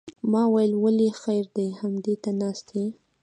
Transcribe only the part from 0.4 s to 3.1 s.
ویل ولې خیر دی همدې ته ناست یې.